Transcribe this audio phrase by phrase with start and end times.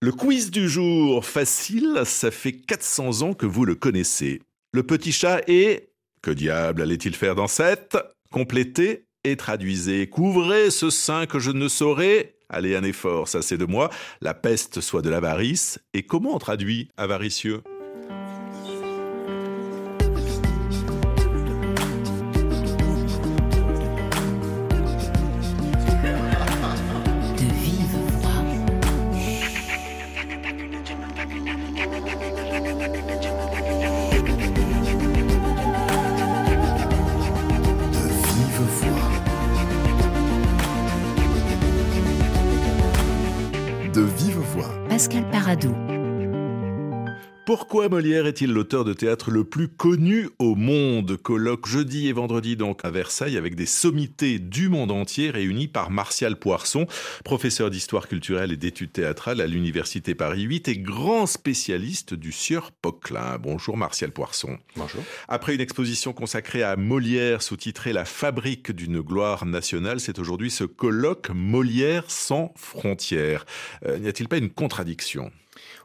[0.00, 4.40] Le quiz du jour, facile, ça fait 400 ans que vous le connaissez.
[4.72, 5.90] Le petit chat est...
[6.22, 7.98] Que diable allait-il faire dans cette
[8.30, 10.08] Complétez et traduisez.
[10.08, 12.36] Couvrez ce sein que je ne saurais.
[12.48, 13.90] Allez, un effort, ça c'est de moi.
[14.20, 15.80] La peste soit de l'avarice.
[15.94, 17.64] Et comment on traduit avaricieux?
[47.48, 51.16] Pourquoi Molière est-il l'auteur de théâtre le plus connu au monde?
[51.16, 55.90] Colloque jeudi et vendredi donc à Versailles avec des sommités du monde entier réunies par
[55.90, 56.86] Martial Poisson,
[57.24, 62.70] professeur d'histoire culturelle et d'études théâtrales à l'Université Paris 8 et grand spécialiste du sieur
[62.70, 63.38] Poquelin.
[63.38, 64.58] Bonjour Martial Poisson.
[64.76, 65.02] Bonjour.
[65.26, 70.64] Après une exposition consacrée à Molière sous-titrée La fabrique d'une gloire nationale, c'est aujourd'hui ce
[70.64, 73.46] colloque Molière sans frontières.
[73.86, 75.32] Euh, n'y a-t-il pas une contradiction?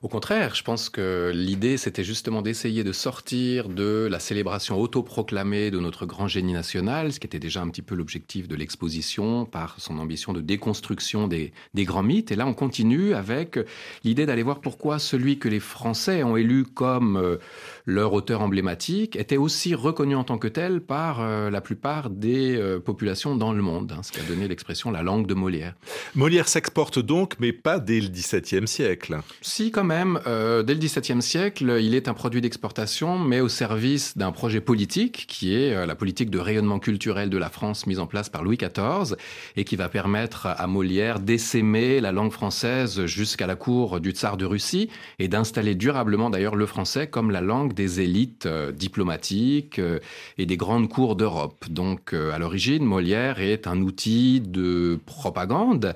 [0.04, 5.72] Au contraire, je pense que l'idée, c'était justement d'essayer de sortir de la célébration autoproclamée
[5.72, 9.46] de notre grand génie national, ce qui était déjà un petit peu l'objectif de l'exposition
[9.46, 12.34] par son ambition de déconstruction des, grands mythes.
[12.34, 13.58] Et là, on continue avec
[14.04, 17.38] l'idée d'aller voir pourquoi celui que les Français ont élu comme euh,
[17.86, 22.56] leur auteur emblématique était aussi reconnu en tant que tel par euh, la plupart des
[22.56, 25.74] euh, populations dans le monde, hein, ce qui a donné l'expression la langue de Molière.
[26.16, 29.20] Molière s'exporte donc, mais pas dès le XVIIe siècle.
[29.42, 33.50] Si, quand même euh, dès le XVIIe siècle, il est un produit d'exportation, mais au
[33.50, 38.00] service d'un projet politique qui est la politique de rayonnement culturel de la France mise
[38.00, 39.16] en place par Louis XIV
[39.56, 44.38] et qui va permettre à Molière d'essaimer la langue française jusqu'à la cour du tsar
[44.38, 49.82] de Russie et d'installer durablement d'ailleurs le français comme la langue des élites euh, diplomatiques
[50.38, 51.66] et des grandes cours d'Europe.
[51.70, 55.96] Donc à l'origine, Molière est un outil de propagande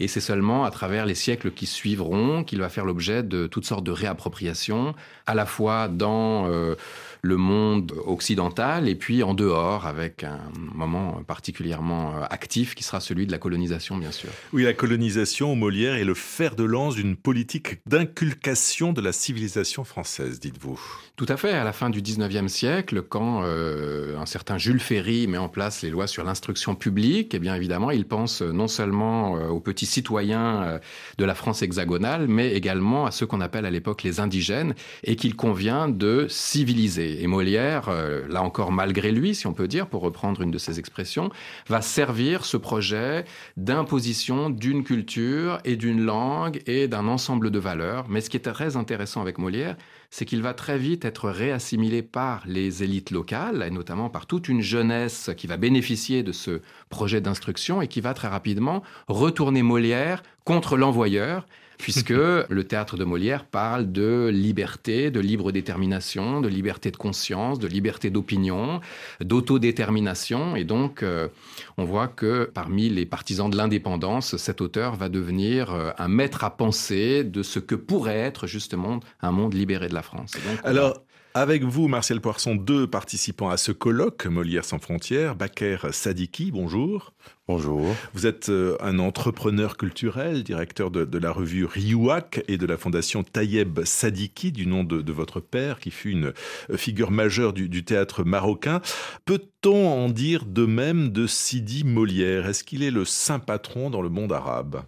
[0.00, 3.64] et c'est seulement à travers les siècles qui suivront qu'il va faire l'objet de toutes
[3.64, 4.94] sortes de réappropriations,
[5.26, 6.74] à la fois dans euh,
[7.22, 13.00] le monde occidental et puis en dehors, avec un moment particulièrement euh, actif qui sera
[13.00, 14.30] celui de la colonisation, bien sûr.
[14.52, 19.84] Oui, la colonisation, Molière, est le fer de lance d'une politique d'inculcation de la civilisation
[19.84, 20.80] française, dites-vous.
[21.16, 21.52] Tout à fait.
[21.52, 25.82] À la fin du 19e siècle, quand euh, un certain Jules Ferry met en place
[25.82, 30.80] les lois sur l'instruction publique, eh bien évidemment, il pense non seulement aux petits citoyens
[31.18, 35.14] de la France hexagonale, mais également à ceux qu'on appelle à l'époque les indigènes, et
[35.14, 37.22] qu'il convient de civiliser.
[37.22, 40.58] Et Molière, euh, là encore malgré lui, si on peut dire, pour reprendre une de
[40.58, 41.30] ses expressions,
[41.68, 43.24] va servir ce projet
[43.56, 48.06] d'imposition d'une culture et d'une langue et d'un ensemble de valeurs.
[48.08, 49.76] Mais ce qui est très intéressant avec Molière,
[50.10, 54.48] c'est qu'il va très vite être réassimilé par les élites locales, et notamment par toute
[54.48, 59.62] une jeunesse qui va bénéficier de ce projet d'instruction et qui va très rapidement retourner
[59.62, 61.46] Molière contre l'envoyeur
[61.78, 62.10] puisque
[62.48, 67.66] le théâtre de Molière parle de liberté, de libre détermination, de liberté de conscience, de
[67.66, 68.80] liberté d'opinion,
[69.20, 70.56] d'autodétermination.
[70.56, 71.28] Et donc, euh,
[71.76, 76.44] on voit que parmi les partisans de l'indépendance, cet auteur va devenir euh, un maître
[76.44, 80.32] à penser de ce que pourrait être justement un monde libéré de la France.
[80.64, 81.03] Alors,
[81.36, 85.34] avec vous, Martial Poisson, deux participants à ce colloque Molière sans frontières.
[85.34, 87.12] Baker Sadiki, bonjour.
[87.48, 87.84] Bonjour.
[88.14, 93.24] Vous êtes euh, un entrepreneur culturel, directeur de, la revue Riouak et de la fondation
[93.24, 96.32] Tayeb Sadiki, du nom de, votre père, qui fut une
[96.70, 98.80] euh, figure majeure du, théâtre marocain.
[99.24, 102.46] Peut-on en dire de même de Sidi Molière?
[102.46, 104.84] Est-ce qu'il est le saint patron dans le monde arabe?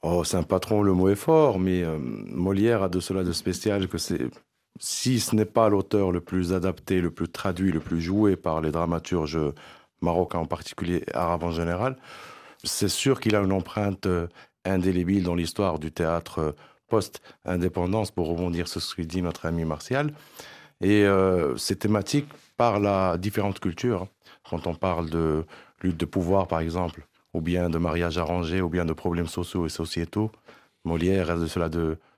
[0.00, 3.86] Oh, saint patron, le mot est fort, mais euh, Molière a de cela de spécial
[3.88, 4.30] que c'est
[4.80, 8.60] si ce n'est pas l'auteur le plus adapté, le plus traduit, le plus joué par
[8.60, 9.38] les dramaturges
[10.00, 11.96] marocains en particulier, arabes en général,
[12.64, 14.26] c'est sûr qu'il a une empreinte euh,
[14.64, 16.52] indélébile dans l'histoire du théâtre euh,
[16.88, 20.12] post-indépendance, pour rebondir sur ce que dit notre ami Martial.
[20.80, 24.06] Et euh, ces thématiques parlent à différentes cultures.
[24.48, 25.44] Quand on parle de
[25.82, 29.66] lutte de pouvoir, par exemple, ou bien de mariage arrangé, ou bien de problèmes sociaux
[29.66, 30.30] et sociétaux,
[30.84, 31.70] Molière reste de cela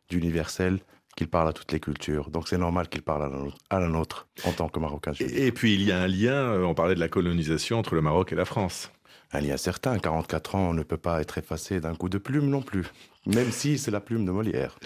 [0.08, 0.80] d'universel
[1.16, 2.30] qu'il parle à toutes les cultures.
[2.30, 3.24] Donc c'est normal qu'il parle
[3.70, 5.12] à la, nôtre, en tant que Marocain.
[5.18, 8.02] Et, puis il y a un lien, euh, on parlait de la colonisation entre le
[8.02, 8.92] Maroc et la France.
[9.32, 12.48] Un lien certain, 44 ans, on ne peut pas être effacé d'un coup de plume
[12.48, 12.86] non plus.
[13.26, 14.78] même si c'est la plume de Molière.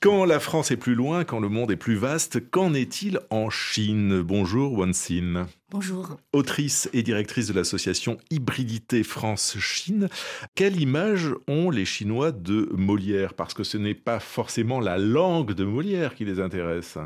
[0.00, 3.50] Quand la France est plus loin, quand le monde est plus vaste, qu'en est-il en
[3.50, 4.22] Chine?
[4.22, 5.48] Bonjour Wansin.
[5.70, 6.16] Bonjour.
[6.32, 10.08] Autrice et directrice de l'association Hybridité France-Chine,
[10.54, 13.34] quelle image ont les Chinois de Molière?
[13.34, 16.96] Parce que ce n'est pas forcément la langue de Molière qui les intéresse.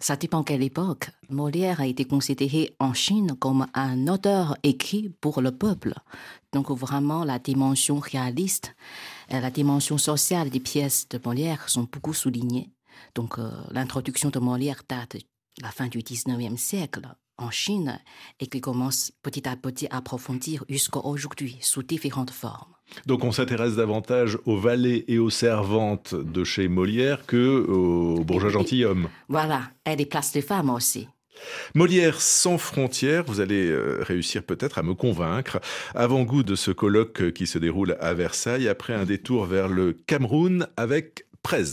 [0.00, 1.10] Ça dépend quelle époque.
[1.28, 5.94] Molière a été considéré en Chine comme un auteur écrit pour le peuple.
[6.52, 8.76] Donc vraiment la dimension réaliste,
[9.28, 12.70] la dimension sociale des pièces de Molière sont beaucoup soulignées.
[13.14, 17.02] Donc euh, l'introduction de Molière date de la fin du 19e siècle
[17.36, 18.00] en Chine
[18.38, 22.77] et qui commence petit à petit à approfondir jusqu'à aujourd'hui sous différentes formes.
[23.06, 28.50] Donc on s'intéresse davantage aux valets et aux servantes de chez Molière que aux bourgeois
[28.50, 29.08] gentilshommes.
[29.28, 31.08] Voilà, et des places de femmes aussi.
[31.74, 35.60] Molière sans frontières, vous allez euh, réussir peut-être à me convaincre.
[35.94, 40.66] Avant-goût de ce colloque qui se déroule à Versailles, après un détour vers le Cameroun
[40.76, 41.64] avec Prez.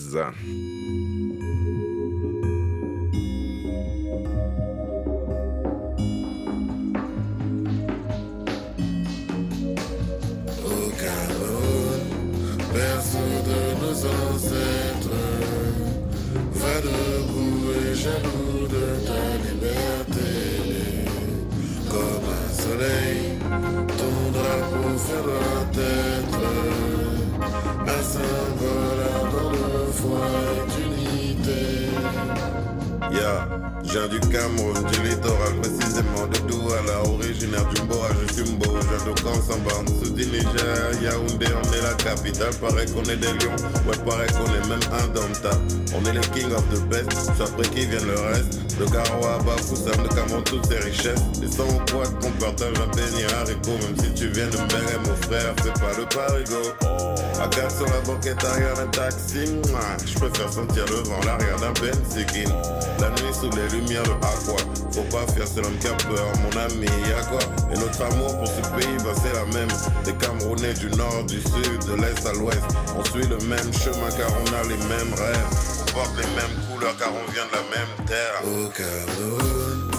[33.88, 38.65] Je viens du Cameroun, du littoral, précisément de Douala, originaire du Mboa, je suis Mbo,
[38.81, 41.75] je de Kansamba, en dessous du Niger, Yaoundé, on
[42.05, 43.55] capitale, paraît qu'on est des lions,
[43.87, 45.61] ouais, paraît qu'on est même indomptable.
[45.95, 48.59] On est les king of the best, c'est après qui vient le reste.
[48.77, 51.19] De Garoua, Bafoussam, de Cameroun, toutes ces richesses.
[51.41, 55.15] Et sans quoi qu'on partage un béni haricot, même si tu viens de me mon
[55.23, 57.14] frère, fais pas le parigo.
[57.37, 59.61] Gare sur la banquette arrière d'un taxi,
[60.05, 62.49] je préfère sentir le vent, l'arrière d'un Benzikin.
[62.99, 64.57] La nuit sous les lumières, le aqua.
[64.91, 67.39] Faut pas faire, c'est l'homme qui a peur, mon ami, y'a quoi?
[67.71, 69.69] Et notre amour pour ce pays, bah c'est la même.
[70.03, 72.65] Des Camerounais du nord, du sud, de l'est à l'ouest.
[72.97, 75.47] On suit le même chemin car on a les mêmes rêves.
[75.88, 78.41] On porte les mêmes couleurs car on vient de la même terre.
[78.43, 79.91] Au Cameroun,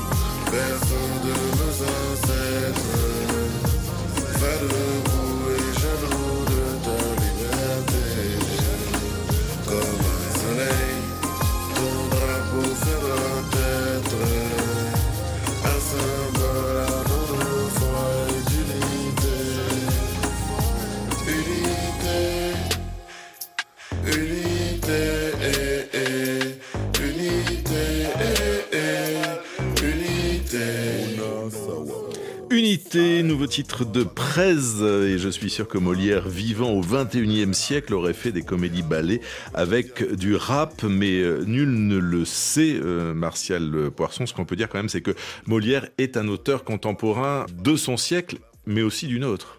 [33.47, 38.33] Titre de Prez, et je suis sûr que Molière, vivant au 21e siècle, aurait fait
[38.33, 39.21] des comédies ballets
[39.55, 44.27] avec du rap, mais euh, nul ne le sait, euh, Martial Poisson.
[44.27, 45.15] Ce qu'on peut dire quand même, c'est que
[45.47, 49.56] Molière est un auteur contemporain de son siècle, mais aussi du nôtre.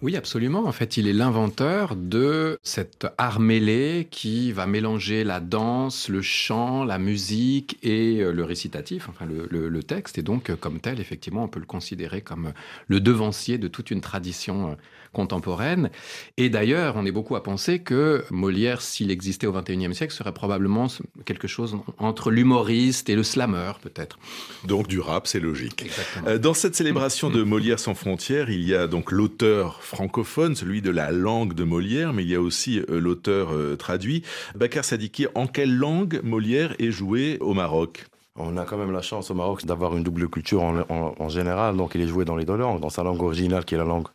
[0.00, 0.64] Oui, absolument.
[0.66, 6.22] En fait, il est l'inventeur de cet art mêlé qui va mélanger la danse, le
[6.22, 10.18] chant, la musique et euh, le récitatif, enfin le, texte.
[10.18, 12.52] Et donc, comme tel, effectivement, on peut le considérer comme
[12.86, 14.74] le devancier de toute une tradition euh,
[15.12, 15.90] contemporaine.
[16.36, 20.32] Et d'ailleurs, on est beaucoup à penser que Molière, s'il existait au XXIe siècle, serait
[20.32, 20.86] probablement
[21.24, 24.18] quelque chose entre l'humoriste et le slammer, peut-être.
[24.64, 25.90] Donc du rap, c'est logique.
[26.26, 30.82] Euh, dans cette célébration de Molière sans frontières, il y a donc l'auteur francophone, celui
[30.82, 34.22] de la langue de Molière, mais il y a aussi euh, l'auteur euh, traduit.
[34.54, 38.06] Bakar Sadiki, en quelle langue Molière est joué au Maroc?
[38.36, 41.94] On a quand même la chance au Maroc d'avoir une double culture en, général, donc
[41.94, 44.06] il est joué dans les deux langues, dans sa langue originale qui est la langue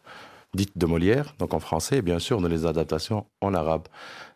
[0.54, 3.88] dite de Molière, donc en français, et bien sûr dans les adaptations en arabe.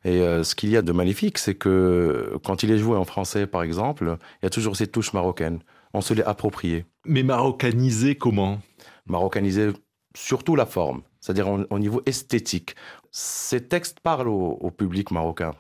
[0.04, 3.06] Et euh, ce qu'il y a de magnifique, c'est que quand il est joué en
[3.06, 5.60] français, par exemple, il y a toujours cette touche marocaine.
[5.94, 6.86] On se l'est approprié.
[7.06, 8.60] Mais marocanisé comment?
[9.06, 9.72] Marocanisé
[10.18, 12.76] surtout la forme, c'est-à-dire au, niveau esthétique.
[13.12, 15.54] Ces textes parlent au, public marocain,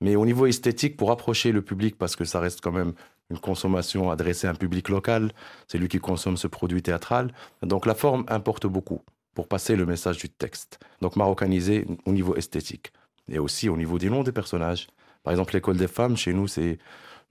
[0.00, 2.92] mais au niveau esthétique, pour approcher le public, parce que ça reste quand même
[3.30, 5.30] une consommation adressée à un public local,
[5.68, 9.00] c'est lui qui consomme ce produit théâtral, donc la forme importe beaucoup
[9.32, 10.80] pour passer le message du texte.
[11.00, 12.92] Donc marocanisé au niveau esthétique
[13.30, 14.88] et aussi au niveau des noms des personnages.
[15.22, 16.78] Par exemple, l'école des femmes, chez nous, c'est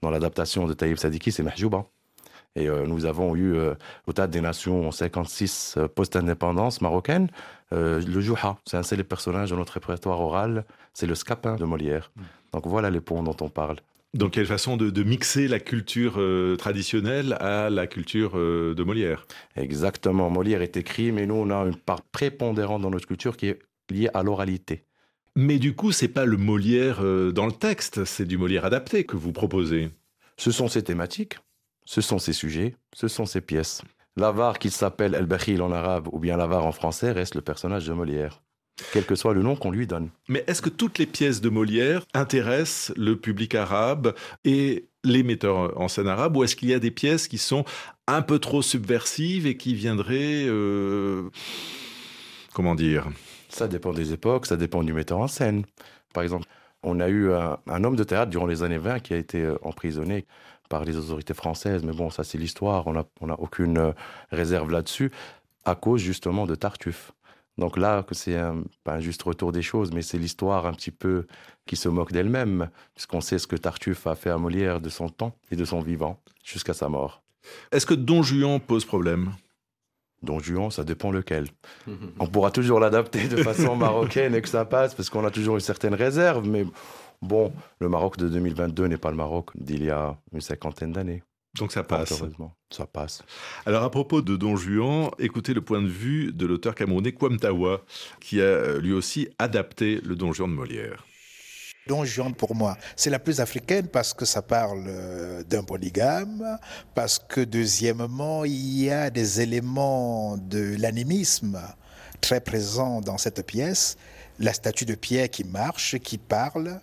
[0.00, 1.84] dans l'adaptation de Taïb Sadiki, c'est Mahjouba.
[2.56, 3.74] Et euh, nous avons eu euh,
[4.06, 7.28] au Théâtre des Nations en 56 euh, post-indépendance marocaine,
[7.74, 12.10] le Jouha, c'est un célèbre personnage de notre répertoire oral, c'est le scapin de Molière.
[12.16, 12.22] Mm.
[12.52, 13.76] Donc voilà les points dont on parle.
[14.12, 16.20] Donc quelle façon de, mixer la culture
[16.58, 19.24] traditionnelle à la culture de Molière?
[19.56, 23.46] Exactement, Molière est écrit, mais nous on a une part prépondérante dans notre culture qui
[23.46, 24.84] est liée à l'oralité.
[25.34, 29.04] Mais du coup, c'est pas le Molière euh, dans le texte, c'est du Molière adapté
[29.04, 29.90] que vous proposez?
[30.36, 31.38] Ce sont ces thématiques,
[31.84, 33.82] ce sont ces sujets, ce sont ces pièces.
[34.16, 37.92] L'avare, qu'il s'appelle El-Bakhil en arabe ou bien l'avare en français, reste le personnage de
[37.92, 38.42] Molière,
[38.92, 40.10] quel que soit le nom qu'on lui donne.
[40.28, 45.80] Mais est-ce que toutes les pièces de Molière intéressent le public arabe et les metteurs
[45.80, 47.64] en scène arabes, ou est-ce qu'il y a des pièces qui sont
[48.06, 50.44] un peu trop subversives et qui viendraient...
[50.46, 51.30] Euh,
[52.52, 53.08] comment dire?
[53.48, 55.64] Ça dépend des époques, ça dépend du metteur en scène.
[56.14, 56.46] Par exemple,
[56.82, 59.40] on a eu un, un homme de théâtre durant les années 20 qui a été
[59.40, 60.26] euh, emprisonné
[60.68, 63.92] par les autorités françaises, mais bon, ça c'est l'histoire, on n'a on a aucune euh,
[64.30, 65.10] réserve là-dessus,
[65.64, 67.12] à cause justement de Tartuffe.
[67.58, 70.72] Donc là, que c'est un, pas un juste retour des choses, mais c'est l'histoire un
[70.72, 71.26] petit peu
[71.66, 75.08] qui se moque d'elle-même, puisqu'on sait ce que Tartuffe a fait à Molière de son
[75.08, 77.22] temps et de son vivant, jusqu'à sa mort.
[77.70, 79.32] Est-ce que Don Juan pose problème?
[80.22, 81.46] Don Juan, ça dépend lequel.
[82.18, 85.56] on pourra toujours l'adapter de façon marocaine et que ça passe, parce qu'on a toujours
[85.56, 86.64] une certaine réserve, mais
[87.22, 91.22] Bon, le Maroc de 2022 n'est pas le Maroc d'il y a une cinquantaine d'années.
[91.56, 92.12] Donc ça passe.
[92.12, 93.22] Heureusement, ça passe.
[93.64, 97.82] Alors à propos de Don Juan, écoutez le point de vue de l'auteur camerounais Kwamtawa,
[98.20, 101.06] qui a lui aussi adapté le Don Juan de Molière.
[101.86, 106.58] Don Juan, pour moi, c'est la plus africaine parce que ça parle euh, d'un polygame,
[106.94, 111.60] parce que deuxièmement, il y a des éléments de l'animisme
[112.20, 113.96] très présents dans cette pièce.
[114.38, 116.80] La statue de Pierre qui marche, qui parle,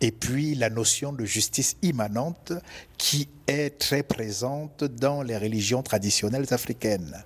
[0.00, 2.52] et puis la notion de justice immanente
[2.96, 7.24] qui est très présente dans les religions traditionnelles africaines.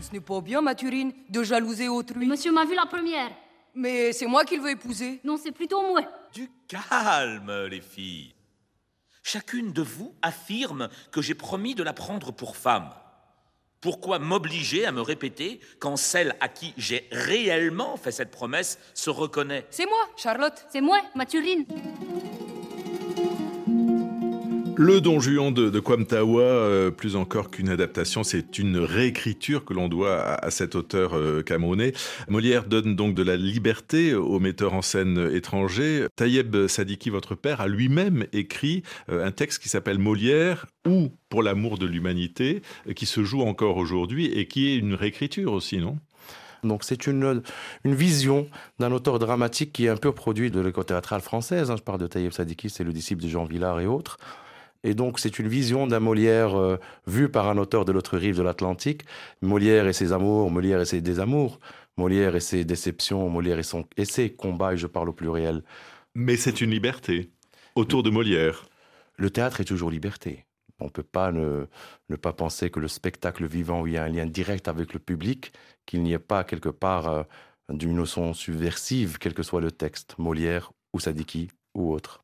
[0.00, 2.26] Ce n'est pas bien, Mathurine, de jalouser autrui.
[2.26, 3.30] Monsieur m'a vu la première.
[3.74, 5.20] Mais c'est moi qu'il veut épouser.
[5.22, 6.00] Non, c'est plutôt moi.
[6.32, 8.34] Du calme, les filles.
[9.22, 12.90] Chacune de vous affirme que j'ai promis de la prendre pour femme.
[13.80, 19.10] Pourquoi m'obliger à me répéter quand celle à qui j'ai réellement fait cette promesse se
[19.10, 19.66] reconnaît?
[19.70, 20.66] C'est moi, Charlotte.
[20.70, 21.64] C'est moi, Mathurine.
[24.80, 29.74] Le Don Juan de, de Kwamtawa, euh, plus encore qu'une adaptation, c'est une réécriture que
[29.74, 31.94] l'on doit à, cet auteur euh, camerounais.
[32.28, 36.06] Molière donne donc de la liberté aux metteurs en scène étrangers.
[36.14, 41.42] Tayeb Sadiki, votre père, a lui-même écrit euh, un texte qui s'appelle Molière ou Pour
[41.42, 42.62] l'amour de l'humanité,
[42.94, 45.98] qui se joue encore aujourd'hui et qui est une réécriture aussi, non?
[46.62, 47.42] Donc c'est une,
[47.82, 51.72] une vision d'un auteur dramatique qui est un peu produit de l'école théâtrale française.
[51.72, 51.76] Hein.
[51.76, 54.18] Je parle de Taïeb Sadiki, c'est le disciple de Jean Villard et autres.
[54.84, 58.36] Et donc, c'est une vision d'un Molière euh, vue par un auteur de l'autre rive
[58.36, 59.02] de l'Atlantique.
[59.42, 61.58] Molière et ses amours, Molière et ses désamours,
[61.96, 65.64] Molière et ses déceptions, Molière et, son, et ses combats, et je parle au pluriel.
[66.14, 67.30] Mais c'est une liberté
[67.74, 68.66] autour de Molière.
[69.16, 70.44] Le théâtre est toujours liberté.
[70.80, 71.66] On ne peut pas ne,
[72.08, 74.94] ne, pas penser que le spectacle vivant, où il y a un lien direct avec
[74.94, 75.52] le public,
[75.86, 77.22] qu'il n'y ait pas quelque part euh,
[77.68, 82.22] d'une notion subversive, quel que soit le texte, Molière ou Sadiki ou autre.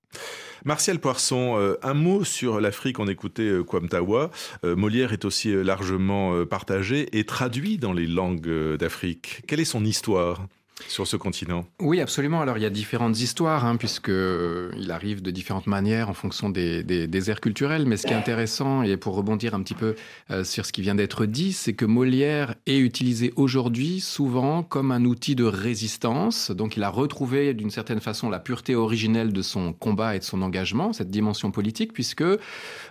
[0.64, 2.98] Martial Poisson, euh, un mot sur l'Afrique.
[2.98, 4.30] On écoutait euh, Kwamtawa.
[4.64, 9.42] Euh, Molière est aussi largement partagé et traduit dans les langues d'Afrique.
[9.46, 10.46] Quelle est son histoire?
[10.88, 12.40] Sur ce continent Oui, absolument.
[12.40, 16.50] Alors, il y a différentes histoires, hein, puisque euh, arrive de différentes manières en fonction
[16.50, 17.86] des, des, des aires culturelles.
[17.86, 19.94] Mais ce qui est intéressant, et pour rebondir un petit peu
[20.30, 24.90] euh, sur ce qui vient d'être dit, c'est que Molière est utilisé aujourd'hui souvent comme
[24.90, 26.50] un outil de résistance.
[26.50, 30.24] Donc, il a retrouvé d'une certaine façon la pureté originelle de son combat et de
[30.24, 32.24] son engagement, cette dimension politique, puisque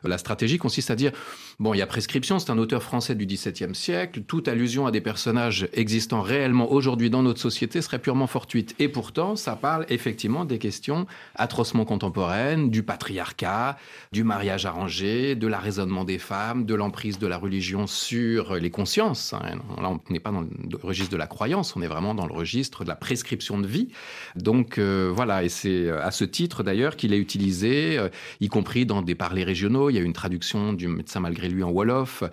[0.03, 1.11] la stratégie consiste à dire
[1.59, 4.91] bon, il y a prescription, c'est un auteur français du XVIIe siècle, toute allusion à
[4.91, 8.75] des personnages existant réellement aujourd'hui dans notre société serait purement fortuite.
[8.79, 13.77] Et pourtant, ça parle effectivement des questions atrocement contemporaines, du patriarcat,
[14.11, 19.33] du mariage arrangé, de l'arraisonnement des femmes, de l'emprise de la religion sur les consciences.
[19.33, 22.33] Là, on n'est pas dans le registre de la croyance, on est vraiment dans le
[22.33, 23.89] registre de la prescription de vie.
[24.35, 28.85] Donc euh, voilà, et c'est à ce titre d'ailleurs qu'il est utilisé, euh, y compris
[28.85, 29.89] dans des parlers régionaux.
[29.89, 32.23] Il y a une traduction du médecin malgré lui en Wolof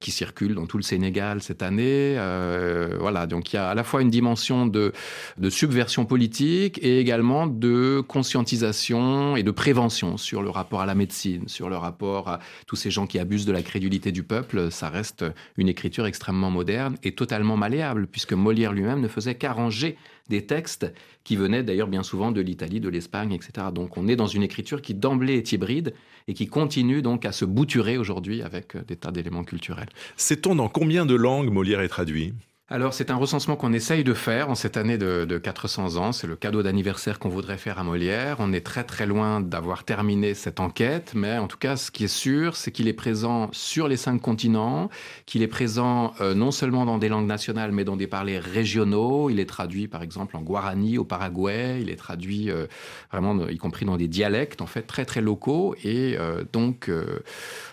[0.00, 2.14] qui circule dans tout le Sénégal cette année.
[2.18, 4.89] Euh, voilà, donc il y a à la fois une dimension de
[5.38, 10.94] de subversion politique et également de conscientisation et de prévention sur le rapport à la
[10.94, 14.70] médecine, sur le rapport à tous ces gens qui abusent de la crédulité du peuple.
[14.70, 15.24] Ça reste
[15.56, 19.96] une écriture extrêmement moderne et totalement malléable, puisque Molière lui-même ne faisait qu'arranger
[20.28, 20.86] des textes
[21.24, 23.68] qui venaient d'ailleurs bien souvent de l'Italie, de l'Espagne, etc.
[23.74, 25.92] Donc on est dans une écriture qui d'emblée est hybride
[26.28, 29.88] et qui continue donc à se bouturer aujourd'hui avec des tas d'éléments culturels.
[30.16, 32.32] Sait-on dans combien de langues Molière est traduit?
[32.72, 36.12] Alors c'est un recensement qu'on essaye de faire en cette année de, de 400 ans.
[36.12, 38.36] C'est le cadeau d'anniversaire qu'on voudrait faire à Molière.
[38.38, 42.04] On est très très loin d'avoir terminé cette enquête, mais en tout cas ce qui
[42.04, 44.88] est sûr, c'est qu'il est présent sur les cinq continents,
[45.26, 49.30] qu'il est présent euh, non seulement dans des langues nationales, mais dans des parlers régionaux.
[49.30, 51.80] Il est traduit par exemple en guarani au Paraguay.
[51.82, 52.68] Il est traduit euh,
[53.10, 55.74] vraiment y compris dans des dialectes en fait très très locaux.
[55.82, 56.88] Et euh, donc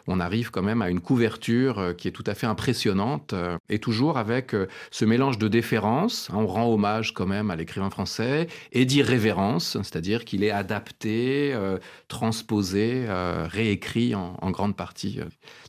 [0.08, 3.36] on arrive quand même à une couverture qui est tout à fait impressionnante
[3.70, 4.56] et toujours avec
[4.92, 9.78] ce mélange de déférence, hein, on rend hommage quand même à l'écrivain français, et d'irrévérence,
[9.84, 11.78] c'est-à-dire qu'il est adapté, euh,
[12.08, 15.26] transposé, euh, réécrit en, grande partie euh,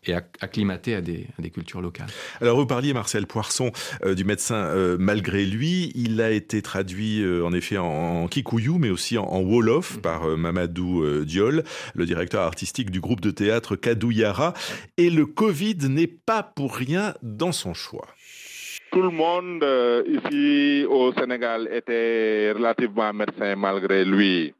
[0.06, 2.08] et acclimaté à des, cultures locales.
[2.40, 3.72] Alors vous parliez, Marcel Poisson,
[4.06, 5.92] du médecin malgré lui.
[5.94, 10.00] Il a été traduit en effet en, kikuyu, mais aussi en, wolof mm.
[10.00, 14.54] par Mamadou Diol, le directeur artistique du groupe de théâtre Kadouyara.
[14.96, 18.06] Et le Covid n'est pas pour rien dans son choix
[18.90, 24.54] tout le monde euh, ici au Sénégal était relativement médecin malgré lui.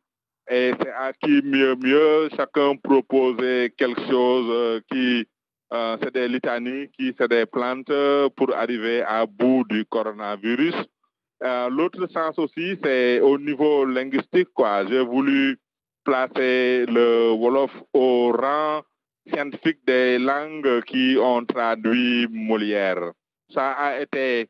[0.51, 5.27] Et c'est à qui mieux mieux, chacun proposait quelque chose euh, qui,
[5.73, 7.93] euh, c'est des litanies, qui c'est des plantes
[8.37, 10.75] pour arriver à bout du coronavirus.
[11.71, 14.85] L'autre sens aussi, c'est au niveau linguistique, quoi.
[14.89, 15.57] J'ai voulu
[16.05, 18.83] placer le Wolof au rang
[19.33, 23.13] scientifique des langues qui ont traduit Molière
[23.51, 24.49] ça a été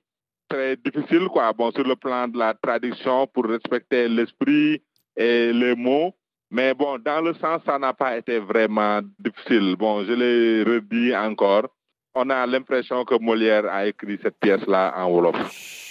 [0.49, 1.53] très difficile, quoi.
[1.53, 4.83] Bon, sur le plan de la traduction pour respecter l'esprit
[5.17, 6.15] et les mots.
[6.51, 9.77] Mais bon, dans le sens, ça n'a pas été vraiment difficile.
[9.77, 11.69] Bon, je l'ai redit encore.
[12.15, 15.88] On a l'impression que Molière a écrit cette pièce-là en Wolof.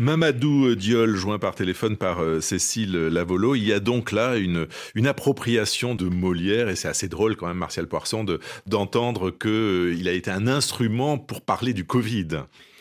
[0.00, 3.56] Mamadou Diol, joint par téléphone par euh, Cécile Lavolo.
[3.56, 4.68] Il y a donc là une,
[5.08, 8.24] appropriation de Molière, et c'est assez drôle quand même, Martial Poisson,
[8.66, 12.28] d'entendre qu'il euh, a été un instrument pour parler du Covid.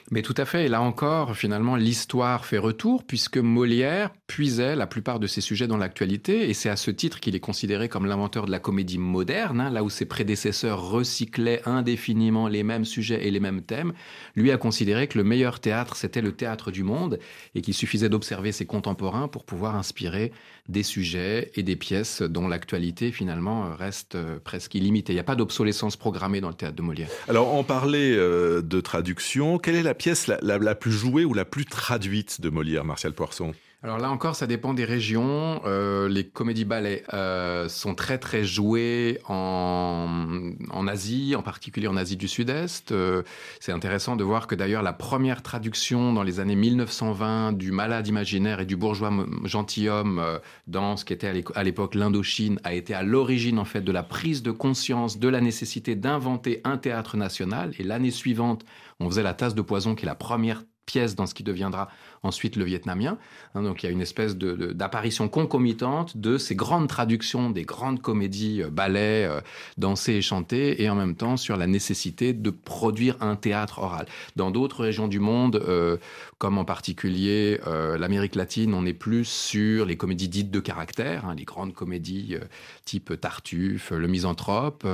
[0.10, 0.66] Mais tout à fait.
[0.66, 5.68] Et là encore, finalement, l'histoire fait retour puisque Molière puisait la plupart de ses sujets
[5.68, 6.50] dans l'actualité.
[6.50, 9.70] Et c'est à ce titre qu'il est considéré comme l'inventeur de la comédie moderne, hein,
[9.70, 13.94] là où ses prédécesseurs recyclaient indéfiniment les mêmes sujets et les mêmes thèmes.
[14.36, 17.20] Lui a considéré que le meilleur théâtre, c'était le théâtre du monde
[17.54, 20.32] et qu'il suffisait d'observer ses contemporains pour pouvoir inspirer
[20.70, 25.14] des sujets et des pièces dont l'actualité finalement reste euh, presque illimitée.
[25.14, 27.10] Il n'y a pas d'obsolescence programmée dans le théâtre de Molière.
[27.28, 29.60] Alors on parlait euh, de traduction.
[29.60, 33.54] Quelle est la pièce la, plus jouée ou la plus traduite de Molière, Martial Poisson?
[33.88, 35.62] Alors là encore, ça dépend des régions.
[35.64, 41.96] Euh, les comédies ballets euh, sont très très jouées en, en, Asie, en particulier en
[41.96, 42.92] Asie du Sud-Est.
[42.92, 43.24] Euh,
[43.62, 48.06] c'est intéressant de voir que d'ailleurs la première traduction dans les années 1920 du malade
[48.10, 50.22] imaginaire et du bourgeois gentilhomme
[50.68, 54.04] dans ce qui était à l'époque l'Indochine a été à l'origine en fait de la
[54.04, 57.72] prise de conscience de la nécessité d'inventer un théâtre national.
[57.80, 58.66] Et l'année suivante,
[59.00, 61.90] on faisait la tasse de poison qui est la première pièce dans ce qui deviendra
[62.24, 63.20] ensuite le vietnamien.
[63.54, 68.02] Hein, donc il y a une espèce d'apparition concomitante de ces grandes traductions des grandes
[68.02, 69.42] comédies, euh, ballets, euh,
[69.78, 74.08] dansés et chantés, et en même temps sur la nécessité de produire un théâtre oral.
[74.36, 75.98] Dans d'autres régions du monde, euh,
[76.40, 81.36] comme en particulier l'Amérique latine, on est plus sur les comédies dites de caractère, hein,
[81.36, 82.38] les grandes comédies
[82.86, 84.86] type Tartuffe, Le Misanthrope.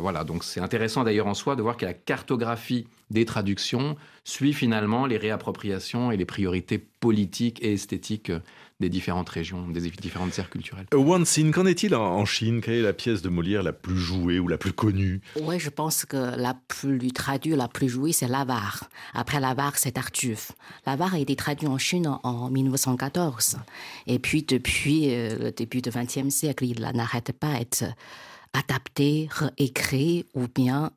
[0.00, 3.96] voilà, donc c'est intéressant d'ailleurs en soi de voir que la cartographie des traductions
[4.30, 8.32] suit finalement les réappropriations et les priorités politiques et esthétiques
[8.78, 10.86] des différentes régions, des différentes aires culturelles.
[10.94, 12.62] One Scene, qu'en est-il en Chine?
[12.62, 15.20] Quelle est la pièce de Molière la plus jouée ou la plus connue?
[15.42, 18.88] Oui, je pense que la plus traduite, la plus jouée, c'est l'avare.
[19.12, 20.52] Après l'avare, c'est Tartuffe.
[20.86, 23.58] L'avare a été traduit en Chine en 1914.
[24.06, 27.84] Et puis, depuis euh, le début du XXe siècle, il n'arrête pas d'être
[28.54, 30.90] adapté, réécrit ou bien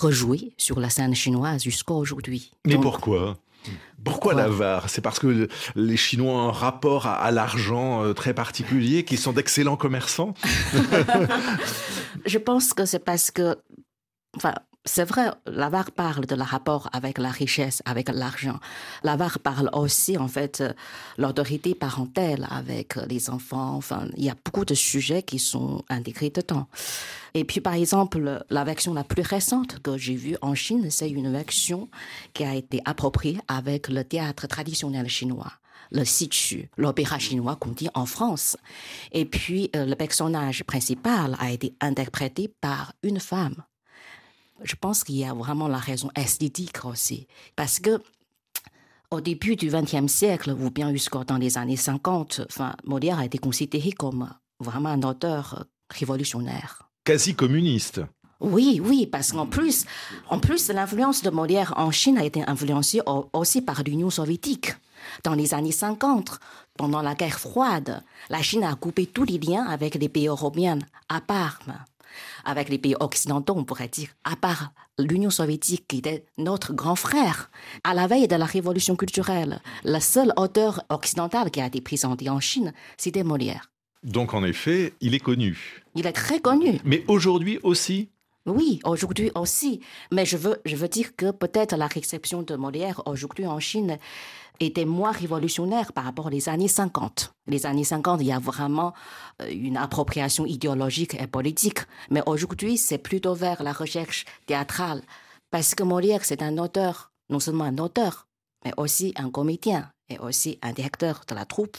[0.00, 2.52] rejoué sur la scène chinoise jusqu'à aujourd'hui.
[2.66, 3.36] Mais pourquoi?
[4.02, 9.04] Pourquoi l'avare C'est parce que les Chinois ont un rapport à, l'argent euh, très particulier,
[9.04, 10.32] qu'ils sont d'excellents commerçants?
[12.24, 13.56] Je pense que c'est parce que,
[14.36, 14.54] enfin,
[14.90, 18.58] c'est vrai, l'avare parle de la rapport avec la richesse, avec l'argent.
[19.04, 20.64] L'avare parle aussi, en fait,
[21.16, 23.76] l'autorité parentale avec les enfants.
[23.76, 26.66] Enfin, il y a beaucoup de sujets qui sont intégrés dedans.
[27.34, 31.08] Et puis, par exemple, la version la plus récente que j'ai vue en Chine, c'est
[31.08, 31.88] une version
[32.34, 35.52] qui a été appropriée avec le théâtre traditionnel chinois
[35.92, 38.56] le situ, l'opéra chinois qu'on dit en France.
[39.10, 43.56] Et puis, euh, le personnage principal a été interprété par une femme
[44.62, 47.26] je pense qu'il y a vraiment la raison esthétique aussi.
[47.56, 48.00] Parce que
[49.10, 53.24] au début du XXe siècle, ou bien jusqu'à dans les années 50, enfin, Molière a
[53.24, 54.28] été considéré comme
[54.60, 56.88] vraiment un auteur révolutionnaire.
[57.04, 58.00] Quasi communiste.
[58.40, 59.84] Oui, oui, parce qu'en plus,
[60.28, 63.00] en plus, l'influence de Molière en Chine a été influencée
[63.32, 64.74] aussi par l'Union soviétique.
[65.24, 66.38] Dans les années 50,
[66.76, 70.78] pendant la guerre froide, la Chine a coupé tous les liens avec les pays européens,
[71.08, 71.58] à part,
[72.44, 76.96] avec les pays occidentaux, on pourrait dire, à part l'Union soviétique qui était notre grand
[76.96, 77.50] frère.
[77.84, 82.28] À la veille de la révolution culturelle, le seul auteur occidental qui a été présenté
[82.28, 83.70] en Chine, c'était Molière.
[84.02, 85.82] Donc en effet, il est connu.
[85.94, 86.80] Il est très connu.
[86.84, 88.08] Mais aujourd'hui aussi
[88.50, 89.80] oui, aujourd'hui aussi.
[90.12, 93.98] Mais je veux, je veux dire que peut-être la réception de Molière aujourd'hui en Chine
[94.60, 97.32] était moins révolutionnaire par rapport aux années 50.
[97.46, 98.92] Les années 50, il y a vraiment
[99.42, 101.80] euh, une appropriation idéologique et politique.
[102.10, 105.02] Mais aujourd'hui, c'est plutôt vers la recherche théâtrale.
[105.50, 108.28] Parce que Molière, c'est un auteur, non seulement un auteur,
[108.64, 111.78] mais aussi un comédien et aussi un directeur de la troupe.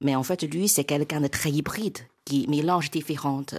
[0.00, 3.54] Mais en fait, lui, c'est quelqu'un de très hybride qui mélange différentes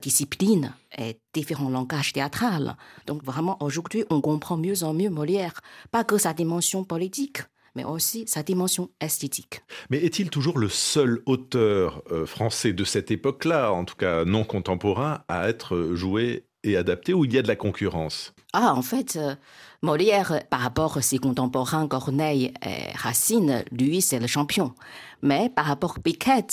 [0.00, 2.76] disciplines et différents langages théâtrales.
[3.06, 7.42] Donc vraiment, aujourd'hui, on comprend mieux en mieux Molière, pas que sa dimension politique,
[7.74, 9.62] mais aussi sa dimension esthétique.
[9.90, 14.44] Mais est-il toujours le seul auteur euh, français de cette époque-là, en tout cas non
[14.44, 18.34] contemporain, à être joué et adapté, ou il y a de la concurrence?
[18.52, 19.34] Ah, en fait, euh,
[19.82, 24.74] Molière, par rapport à ses contemporains Corneille et Racine, lui, c'est le champion.
[25.22, 26.46] Mais par rapport à Piquet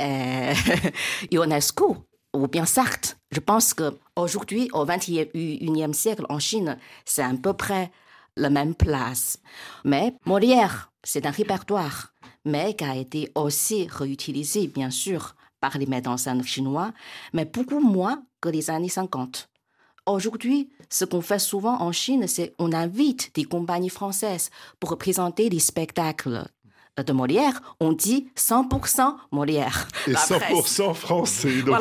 [0.00, 0.52] et
[1.30, 1.98] Ionesco,
[2.34, 7.90] ou bien Sartre, je pense qu'aujourd'hui, au XXIe siècle, en Chine, c'est à peu près
[8.36, 9.38] la même place.
[9.84, 12.14] Mais Molière, c'est un répertoire,
[12.44, 16.92] mais qui a été aussi réutilisé, bien sûr, par les metteurs en scène chinois,
[17.32, 19.48] mais beaucoup moins que les années 50.
[20.06, 25.48] Aujourd'hui, ce qu'on fait souvent en Chine, c'est on invite des compagnies françaises pour présenter
[25.48, 26.44] des spectacles
[26.98, 29.88] de Molière, on dit 100% Molière.
[30.06, 31.62] Et 100% français.
[31.62, 31.80] Donc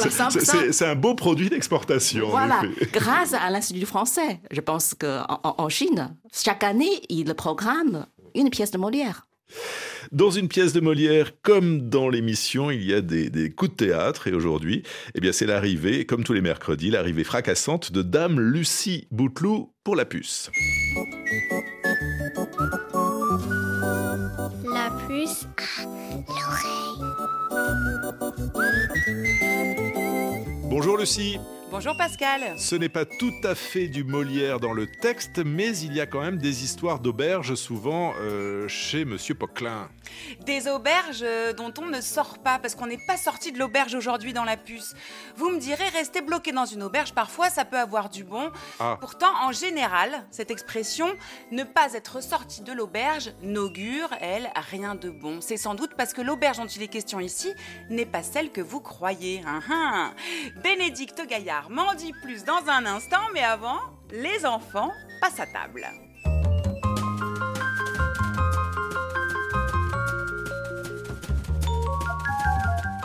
[0.71, 2.29] c'est un beau produit d'exportation.
[2.29, 2.61] Voilà,
[2.93, 4.39] grâce à l'Institut français.
[4.51, 9.27] Je pense qu'en en, Chine, chaque année, il programme une pièce de Molière.
[10.13, 13.75] Dans une pièce de Molière, comme dans l'émission, il y a des, des, coups de
[13.75, 14.27] théâtre.
[14.27, 19.07] Et aujourd'hui, eh bien, c'est l'arrivée, comme tous les mercredis, l'arrivée fracassante de Dame Lucie
[19.11, 20.49] Bouteloup pour la puce.
[30.69, 31.37] Bonjour Lucie.
[31.69, 32.53] Bonjour Pascal.
[32.57, 36.05] Ce n'est pas tout à fait du Molière dans le texte, mais il y a
[36.05, 39.89] quand même des histoires d'auberges souvent euh, chez Monsieur Poquelin.
[40.41, 43.95] Des auberges euh, dont on ne sort pas parce qu'on n'est pas sorti de l'auberge
[43.95, 44.93] aujourd'hui dans la puce.
[45.35, 48.51] Vous me direz, rester bloqué dans une auberge, parfois ça peut avoir du bon.
[48.79, 48.97] Ah.
[48.99, 51.07] Pourtant, en général, cette expression
[51.51, 55.41] ne pas être sorti de l'auberge n'augure, elle, rien de bon.
[55.41, 57.53] C'est sans doute parce que l'auberge dont il est question ici
[57.89, 59.41] n'est pas celle que vous croyez.
[59.45, 60.13] Hein, hein.
[60.63, 63.79] Bénédicte Gaillard m'en dit plus dans un instant, mais avant,
[64.11, 65.87] les enfants passent à table.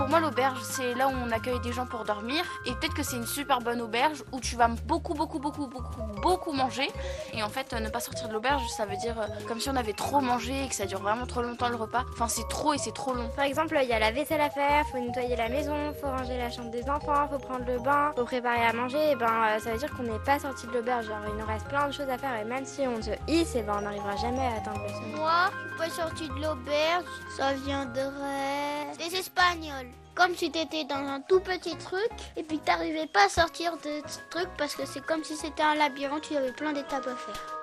[0.07, 2.45] Pour moi, l'auberge, c'est là où on accueille des gens pour dormir.
[2.65, 6.01] Et peut-être que c'est une super bonne auberge où tu vas beaucoup, beaucoup, beaucoup, beaucoup,
[6.23, 6.89] beaucoup manger.
[7.33, 9.75] Et en fait, ne pas sortir de l'auberge, ça veut dire euh, comme si on
[9.75, 12.05] avait trop mangé et que ça dure vraiment trop longtemps le repas.
[12.13, 13.29] Enfin, c'est trop et c'est trop long.
[13.35, 16.39] Par exemple, il y a la vaisselle à faire, faut nettoyer la maison, faut ranger
[16.39, 19.11] la chambre des enfants, faut prendre le bain, faut préparer à manger.
[19.11, 21.07] Et ben, euh, ça veut dire qu'on n'est pas sorti de l'auberge.
[21.07, 22.37] Genre, il nous reste plein de choses à faire.
[22.41, 25.17] Et même si on se hisse, et ben, on n'arrivera jamais à atteindre le sommet.
[25.17, 27.05] Moi, je suis pas sorti de l'auberge.
[27.37, 29.91] Ça viendrait des Espagnols.
[30.15, 33.77] Comme si t'étais dans un tout petit truc et puis que t'arrivais pas à sortir
[33.77, 37.07] de ce truc parce que c'est comme si c'était un labyrinthe, tu avais plein d'étapes
[37.07, 37.61] à faire.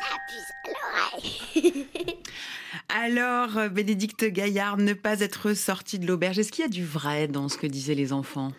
[0.00, 2.22] La puce à l'oreille.
[2.88, 6.84] Alors, euh, Bénédicte Gaillard, ne pas être sorti de l'auberge, est-ce qu'il y a du
[6.84, 8.52] vrai dans ce que disaient les enfants?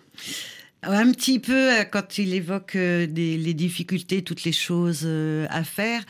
[0.84, 5.64] Un petit peu euh, quand il évoque euh, les difficultés, toutes les choses euh, à
[5.64, 6.04] faire.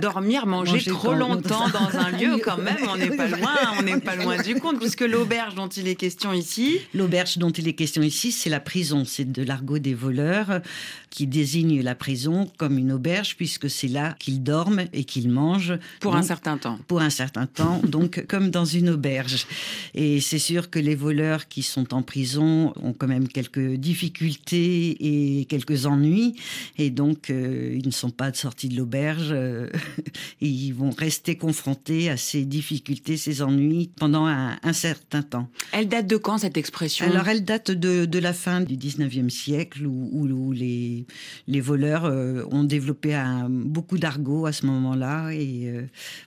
[0.00, 4.00] Dormir, manger, trop longtemps dans un lieu, quand même, on n'est pas loin, on n'est
[4.00, 6.78] pas loin du compte, puisque l'auberge dont il est question ici.
[6.92, 10.60] L'auberge dont il est question ici, c'est la prison, c'est de l'argot des voleurs
[11.08, 15.78] qui désigne la prison comme une auberge, puisque c'est là qu'ils dorment et qu'ils mangent.
[16.00, 16.78] Pour un certain temps.
[16.86, 19.46] Pour un certain temps, donc comme dans une auberge.
[19.94, 25.40] Et c'est sûr que les voleurs qui sont en prison ont quand même quelques difficultés
[25.40, 26.36] et quelques ennuis,
[26.78, 29.68] et donc euh, ils ne sont pas sortis de l'auberge, euh,
[30.40, 35.48] ils vont rester confrontés à ces difficultés, ces ennuis pendant un, certain temps.
[35.72, 37.06] Elle date de quand cette expression?
[37.06, 41.06] Alors elle date de, de, la fin du 19e siècle, où, où les,
[41.48, 45.30] les voleurs euh, ont développé un, beaucoup d'argot à ce moment-là.
[45.32, 45.72] Et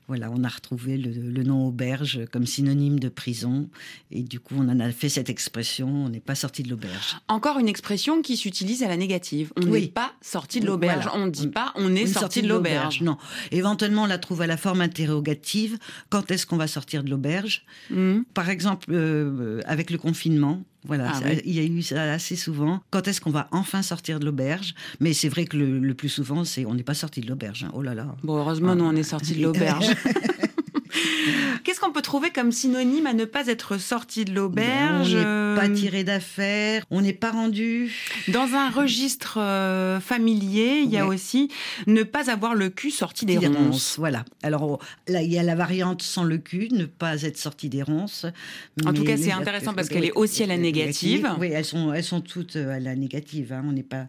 [0.08, 3.70] voilà, on a retrouvé le, nom auberge comme synonyme de prison.
[4.12, 7.18] Et du coup, on en a fait cette expression on n'est pas sorti de l'auberge.
[7.30, 9.54] Encore une expression qui s'utilise à la négative.
[9.58, 11.08] On n'est pas sorti de l'auberge.
[11.14, 13.02] On ne dit pas on est sorti de l'auberge.
[13.02, 13.18] Non.
[13.52, 15.78] Éventuellement, on la trouve à la forme interrogative.
[16.10, 17.64] Quand est-ce qu'on va sortir de l'auberge?
[17.90, 18.20] Hmm.
[18.34, 20.64] Par exemple, euh, avec le confinement.
[20.86, 21.42] Voilà, Ah ça- oui.
[21.46, 22.82] il y a eu ça assez souvent.
[22.90, 24.74] Quand est-ce qu'on va enfin sortir de l'auberge?
[25.02, 27.66] Mais c'est vrai que le, le plus souvent, c'est on n'est pas sorti de l'auberge.
[27.66, 27.72] hein.
[27.74, 28.16] Oh là là.
[28.24, 29.88] Bon, heureusement, nous, on est sorti de l'auberge.
[31.64, 35.56] Qu'est-ce qu'on peut trouver comme synonyme à ne pas être sorti de l'auberge On n'est
[35.56, 37.92] pas Euh, tiré d'affaires, on n'est pas rendu.
[38.28, 41.50] Dans un registre euh, familier, il y a aussi
[41.88, 43.58] ne pas avoir le cul sorti des, Des ronces.
[43.58, 44.26] ronces, Voilà.
[44.44, 47.84] Alors là, il y a la variante sans le cul, ne pas être sorti des
[47.84, 48.26] ronces.
[48.86, 51.30] En tout cas, c'est intéressant parce qu'elle est aussi à la négative.
[51.40, 53.54] Oui, elles sont, elles sont toutes à la négative.
[53.54, 53.64] hein.
[53.68, 54.06] On n'est pas.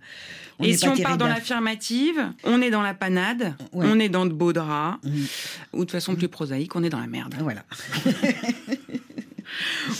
[0.58, 3.86] on Et si pas on part dans l'affirmative, on est dans la panade, Ouais.
[3.88, 5.26] on est dans de beaux draps, Mhm.
[5.74, 7.34] ou de façon plus prosaïque, on est dans la merde.
[7.40, 7.59] Voilà.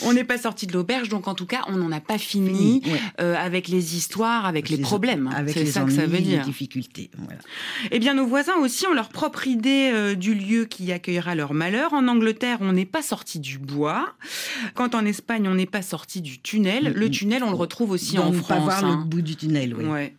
[0.05, 2.81] On n'est pas sorti de l'auberge, donc en tout cas, on n'en a pas fini,
[2.81, 3.01] Fini, ouais.
[3.21, 5.29] euh, avec les histoires, avec les Les- problèmes.
[5.35, 6.45] Avec C'est les ça que ça veut ennuis, les dire.
[6.45, 7.11] difficultés.
[7.19, 7.41] Voilà.
[7.91, 11.53] Eh bien, nos voisins aussi ont leur propre idée euh, du lieu qui accueillera leur
[11.53, 11.93] malheur.
[11.95, 14.15] En Angleterre, on n'est pas sorti du bois.
[14.75, 16.93] Quand en Espagne, on n'est pas sorti du tunnel.
[16.95, 18.49] Le tunnel, on le retrouve aussi en ne France.
[18.49, 18.99] pas voir hein.
[19.03, 19.85] le bout du tunnel, oui.
[19.85, 20.15] Ouais.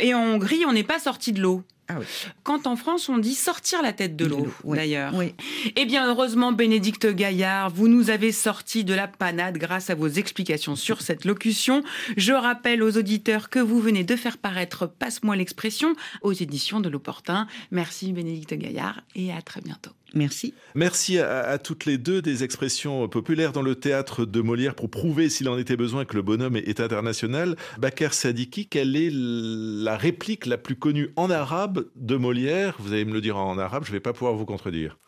[0.00, 1.62] Et en Hongrie, on n'est pas sorti de l'eau.
[1.88, 2.06] Ah oui.
[2.42, 5.12] Quand en France, on dit sortir la tête de l'eau, d'ailleurs.
[5.14, 5.34] Oui.
[5.76, 10.08] Eh bien, heureusement, Bénédicte Gaillard, vous nous avez sorti de la panade grâce à vos
[10.08, 11.82] explications sur cette locution.
[12.16, 16.88] Je rappelle aux auditeurs que vous venez de faire paraître Passe-moi l'expression aux éditions de
[16.88, 17.46] l'Opportun.
[17.70, 19.90] Merci, Bénédicte Gaillard, et à très bientôt.
[20.14, 20.54] Merci.
[20.74, 24.90] Merci à, à toutes les deux des expressions populaires dans le théâtre de Molière pour
[24.90, 27.56] prouver, s'il en était besoin, que le bonhomme est, international.
[27.78, 32.76] Bakr Sadiki, quelle est la réplique la plus connue en arabe de Molière?
[32.78, 34.98] Vous allez me le dire en arabe, je ne vais pas pouvoir vous contredire.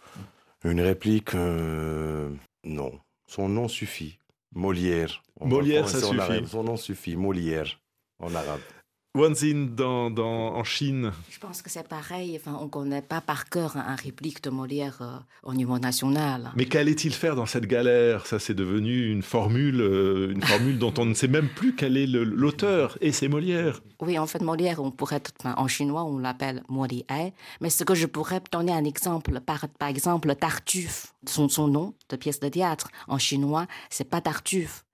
[0.64, 2.30] Une réplique, euh,
[2.64, 2.92] non.
[3.26, 4.18] Son nom suffit.
[4.54, 5.22] Molière.
[5.40, 6.46] On Molière, ça suffit.
[6.46, 7.16] Son nom suffit.
[7.16, 7.80] Molière
[8.18, 8.60] en arabe.
[9.16, 11.12] Wanzin dans, dans, en Chine.
[11.31, 12.37] Je pense que c'est pareil.
[12.37, 15.79] Enfin, on ne connaît pas par cœur un, un réplique de Molière euh, au niveau
[15.79, 16.50] national.
[16.57, 18.27] Mais qu'allait-il faire dans cette galère?
[18.27, 21.96] Ça, c'est devenu une formule, euh, une formule dont on ne sait même plus quel
[21.96, 22.98] est l'auteur.
[23.00, 23.83] Et c'est Molière.
[24.00, 27.31] Oui, en fait, Molière, on pourrait, enfin, en chinois, on l'appelle Molière.
[27.61, 31.94] Mais ce que je pourrais donner un exemple, par, par exemple, Tartuffe, son, son nom
[32.09, 34.85] de pièce de théâtre, en chinois, c'est pas Tartuffe,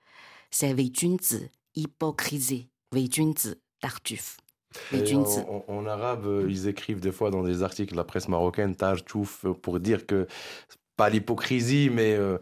[0.50, 2.68] c'est Wei Junzi, hypocrisie.
[2.92, 4.36] Wei Junzi, Tartuffe.
[4.94, 8.28] En, en- en arabe, euh, ils écrivent des fois dans des articles de la presse
[8.28, 10.26] marocaine, tartouf, euh, pour dire que
[10.96, 12.38] pas l'hypocrisie, mais euh,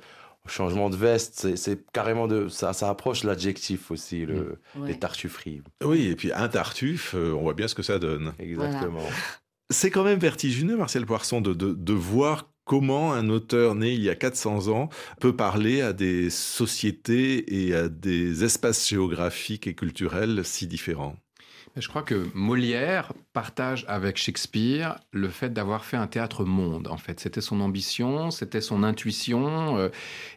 [0.46, 2.48] changement de veste, c'est- carrément de.
[2.48, 4.88] Ça, ça approche l'adjectif aussi, le, Ouais.
[4.88, 5.62] les tartufferies.
[5.85, 8.35] Oui, et puis un tartuffe, euh, on voit bien ce que ça donne.
[8.38, 9.01] Exactement.
[9.70, 14.03] C'est quand même vertigineux, Marcel Poisson, de, de, de voir comment un auteur né il
[14.03, 14.88] y a 400 ans
[15.20, 21.16] peut parler à des sociétés et à des espaces géographiques et culturels si différents.
[21.81, 26.88] Je crois que Molière partage avec Shakespeare le fait d'avoir fait un théâtre monde.
[26.88, 29.88] En fait, c'était son ambition, c'était son intuition euh,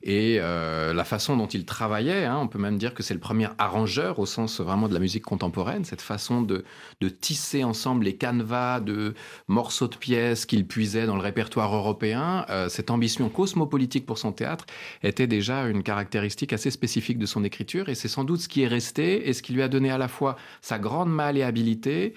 [0.03, 2.25] et euh, la façon dont il travaillait.
[2.25, 2.37] hein.
[2.37, 5.23] on peut même dire que c'est le premier arrangeur au sens vraiment de la musique
[5.23, 5.83] contemporaine.
[5.83, 6.63] Cette façon de,
[6.99, 9.15] de tisser ensemble les canevas de
[9.47, 12.45] morceaux de pièces qu'il puisait dans le répertoire européen.
[12.49, 14.65] euh, cette ambition cosmopolitique pour son théâtre
[15.01, 18.61] était déjà une caractéristique assez spécifique de son écriture et c'est sans doute ce qui
[18.61, 22.13] est resté et ce qui lui a donné à la fois sa grande malléabilité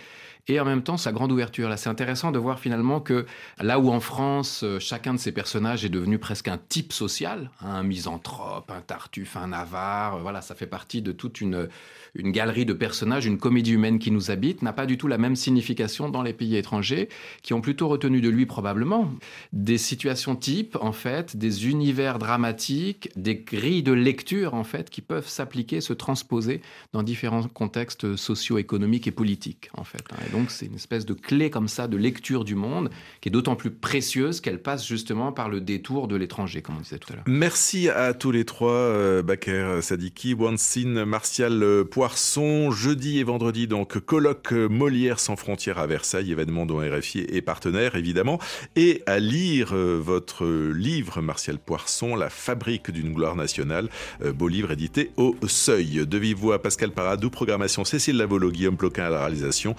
[0.49, 1.69] et en même temps sa grande ouverture.
[1.69, 3.27] Là, c'est intéressant de voir finalement que
[3.61, 7.51] là où en France, euh, chacun de ces personnages est devenu presque un type social,
[7.61, 11.69] hein, un misanthrope, un tartuffe, un avare, euh, voilà, ça fait partie de toute une,
[12.17, 15.37] galerie de personnages, une comédie humaine qui nous habite, n'a pas du tout la même
[15.37, 17.09] signification dans les pays étrangers,
[17.43, 19.11] qui ont plutôt retenu de lui probablement
[19.53, 25.01] des situations types, en fait, des univers dramatiques, des grilles de lecture, en fait, qui
[25.01, 26.61] peuvent s'appliquer, se transposer
[26.93, 30.05] dans différents contextes socio-économiques et politiques, en fait.
[30.13, 30.34] hein.
[30.35, 33.55] Donc, c'est une espèce de clé comme ça de lecture du monde qui est d'autant
[33.55, 37.16] plus précieuse qu'elle passe justement par le détour de l'étranger, comme on disait tout à
[37.16, 37.25] l'heure.
[37.29, 42.73] Merci à tous les trois, euh, Bakr Sadiki, Wansin, Martial euh, Poisson.
[42.73, 47.42] Jeudi et vendredi, donc, colloque euh, Molière sans frontières à Versailles, événement dont RFI est
[47.42, 48.40] partenaire, évidemment.
[48.75, 53.88] Et à lire votre livre, Martial Poisson, La fabrique d'une gloire nationale,
[54.35, 56.05] beau livre édité au Seuil.
[56.07, 59.77] De vive voix, Pascal Paradou, programmation Cécile Lavolo, Guillaume Ploquin à la réalisation.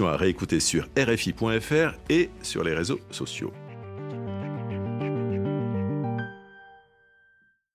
[0.00, 3.52] À réécouter sur RFI.fr et sur les réseaux sociaux.